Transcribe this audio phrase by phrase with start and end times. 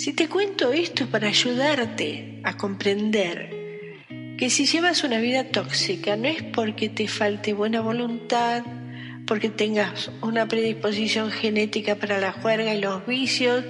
[0.00, 3.50] Si te cuento esto para ayudarte a comprender
[4.38, 8.62] que si llevas una vida tóxica no es porque te falte buena voluntad,
[9.26, 13.62] porque tengas una predisposición genética para la juerga y los vicios,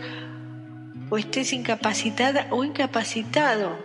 [1.10, 3.76] o estés incapacitada o incapacitado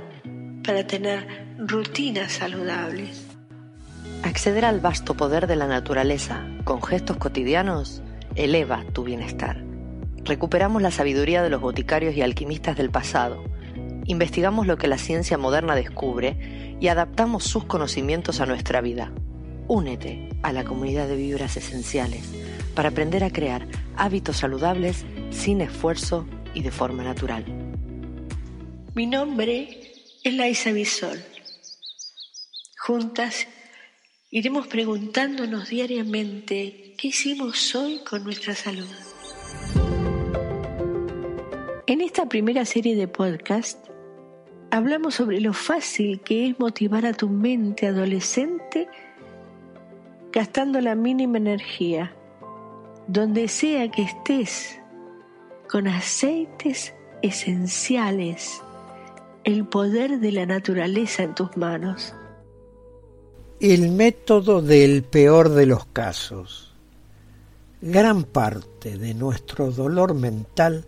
[0.64, 1.26] para tener
[1.58, 3.26] rutinas saludables.
[4.22, 8.04] Acceder al vasto poder de la naturaleza con gestos cotidianos
[8.36, 9.65] eleva tu bienestar.
[10.26, 13.44] Recuperamos la sabiduría de los boticarios y alquimistas del pasado,
[14.08, 19.12] investigamos lo que la ciencia moderna descubre y adaptamos sus conocimientos a nuestra vida.
[19.68, 22.24] Únete a la comunidad de vibras esenciales
[22.74, 23.68] para aprender a crear
[23.98, 27.46] hábitos saludables sin esfuerzo y de forma natural.
[28.96, 31.20] Mi nombre es Laisa Bisol.
[32.80, 33.48] Juntas
[34.32, 38.88] iremos preguntándonos diariamente qué hicimos hoy con nuestra salud.
[41.88, 43.78] En esta primera serie de podcast
[44.72, 48.88] hablamos sobre lo fácil que es motivar a tu mente adolescente
[50.32, 52.12] gastando la mínima energía,
[53.08, 54.80] donde sea que estés,
[55.70, 58.64] con aceites esenciales,
[59.44, 62.16] el poder de la naturaleza en tus manos.
[63.60, 66.74] El método del peor de los casos.
[67.80, 70.88] Gran parte de nuestro dolor mental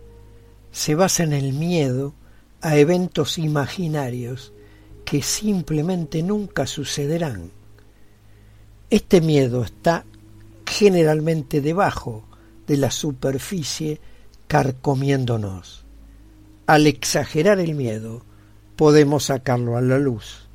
[0.70, 2.14] se basa en el miedo
[2.60, 4.52] a eventos imaginarios
[5.04, 7.50] que simplemente nunca sucederán.
[8.90, 10.04] Este miedo está
[10.66, 12.24] generalmente debajo
[12.66, 14.00] de la superficie
[14.46, 15.84] carcomiéndonos.
[16.66, 18.22] Al exagerar el miedo,
[18.76, 20.48] podemos sacarlo a la luz.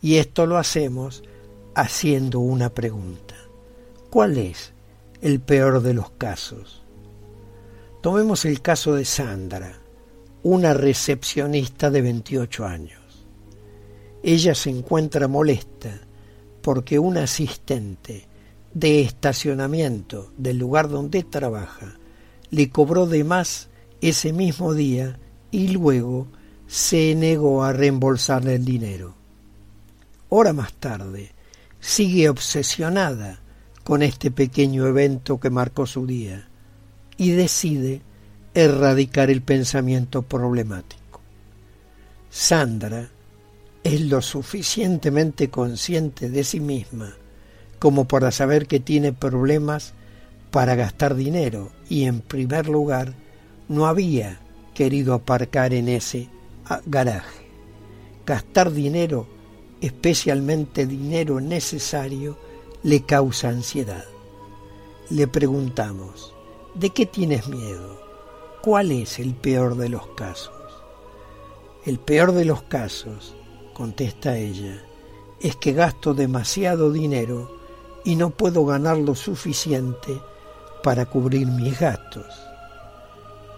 [0.00, 1.22] Y esto lo hacemos
[1.74, 3.34] haciendo una pregunta.
[4.10, 4.72] ¿Cuál es
[5.20, 6.79] el peor de los casos?
[8.00, 9.78] Tomemos el caso de Sandra,
[10.42, 13.26] una recepcionista de 28 años.
[14.22, 16.00] Ella se encuentra molesta
[16.62, 18.26] porque un asistente
[18.72, 21.98] de estacionamiento del lugar donde trabaja
[22.50, 23.68] le cobró de más
[24.00, 25.18] ese mismo día
[25.50, 26.26] y luego
[26.66, 29.14] se negó a reembolsarle el dinero.
[30.30, 31.32] Hora más tarde,
[31.80, 33.40] sigue obsesionada
[33.84, 36.49] con este pequeño evento que marcó su día
[37.20, 38.00] y decide
[38.54, 41.20] erradicar el pensamiento problemático.
[42.30, 43.10] Sandra
[43.84, 47.14] es lo suficientemente consciente de sí misma
[47.78, 49.92] como para saber que tiene problemas
[50.50, 53.12] para gastar dinero y en primer lugar
[53.68, 54.40] no había
[54.72, 56.30] querido aparcar en ese
[56.64, 57.50] ah, garaje.
[58.24, 59.28] Gastar dinero,
[59.82, 62.38] especialmente dinero necesario,
[62.82, 64.06] le causa ansiedad.
[65.10, 66.32] Le preguntamos,
[66.74, 68.00] ¿de qué tienes miedo?
[68.62, 70.52] ¿Cuál es el peor de los casos?
[71.84, 73.34] El peor de los casos,
[73.74, 74.82] contesta ella,
[75.40, 77.50] es que gasto demasiado dinero
[78.04, 80.20] y no puedo ganar lo suficiente
[80.82, 82.26] para cubrir mis gastos.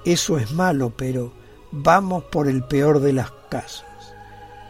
[0.04, 1.32] Eso es malo, pero
[1.70, 3.84] vamos por el peor de los casos.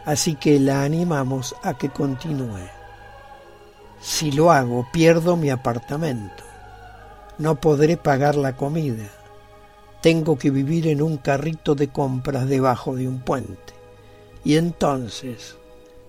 [0.05, 2.67] Así que la animamos a que continúe.
[4.01, 6.43] Si lo hago, pierdo mi apartamento.
[7.37, 9.09] No podré pagar la comida
[10.03, 13.73] tengo que vivir en un carrito de compras debajo de un puente.
[14.43, 15.55] Y entonces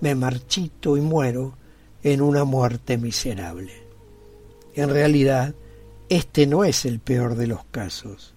[0.01, 1.57] me marchito y muero
[2.03, 3.73] en una muerte miserable.
[4.75, 5.55] En realidad,
[6.09, 8.34] este no es el peor de los casos.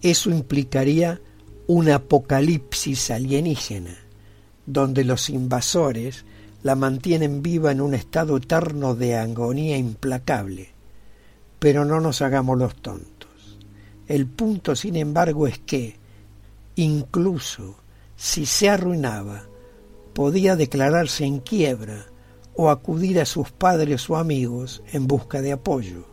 [0.00, 1.20] Eso implicaría
[1.66, 3.96] un apocalipsis alienígena,
[4.64, 6.24] donde los invasores
[6.62, 10.77] la mantienen viva en un estado eterno de agonía implacable.
[11.58, 13.58] Pero no nos hagamos los tontos.
[14.06, 15.96] El punto, sin embargo, es que,
[16.76, 17.76] incluso
[18.16, 19.44] si se arruinaba,
[20.14, 22.06] podía declararse en quiebra
[22.54, 26.06] o acudir a sus padres o amigos en busca de apoyo.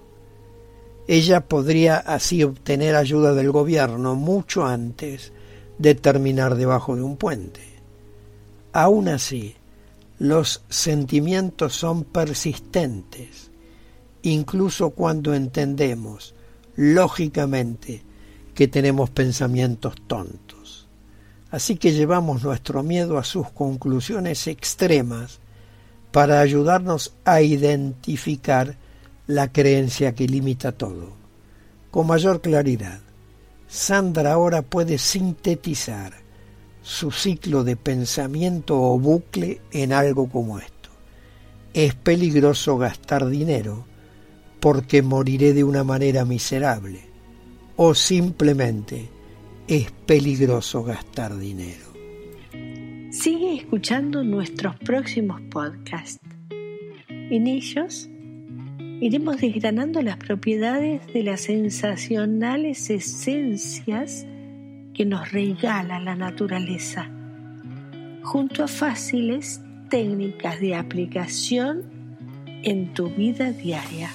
[1.07, 5.33] Ella podría así obtener ayuda del gobierno mucho antes
[5.77, 7.61] de terminar debajo de un puente.
[8.73, 9.55] Aún así,
[10.19, 13.44] los sentimientos son persistentes,
[14.25, 16.33] incluso cuando entendemos
[16.75, 18.03] lógicamente
[18.53, 20.87] que tenemos pensamientos tontos.
[21.51, 25.39] Así que llevamos nuestro miedo a sus conclusiones extremas
[26.11, 28.77] para ayudarnos a identificar
[29.27, 31.13] la creencia que limita todo.
[31.91, 32.99] Con mayor claridad,
[33.67, 36.13] Sandra ahora puede sintetizar
[36.81, 40.89] su ciclo de pensamiento o bucle en algo como esto.
[41.73, 43.85] Es peligroso gastar dinero
[44.65, 46.97] porque moriré de una manera miserable,
[47.75, 49.07] o simplemente
[49.67, 51.85] es peligroso gastar dinero.
[53.11, 56.19] Sigue escuchando nuestros próximos podcasts.
[57.07, 58.09] En ellos
[59.01, 64.25] iremos desgranando las propiedades de las sensacionales esencias
[64.95, 67.07] que nos regala la naturaleza,
[68.23, 71.83] junto a fáciles técnicas de aplicación
[72.63, 74.09] en tu vida diaria.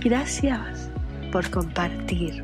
[0.00, 0.90] Gracias
[1.30, 2.42] por compartir.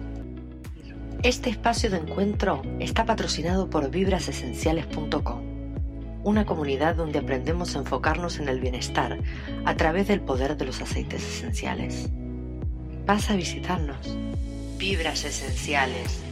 [1.23, 5.41] Este espacio de encuentro está patrocinado por vibrasesenciales.com,
[6.23, 9.19] una comunidad donde aprendemos a enfocarnos en el bienestar
[9.65, 12.11] a través del poder de los aceites esenciales.
[13.07, 14.19] Vas a visitarnos.
[14.77, 16.23] Vibras Esenciales.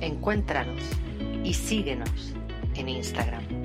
[0.00, 0.80] Encuéntranos
[1.42, 2.34] y síguenos
[2.76, 3.63] en Instagram.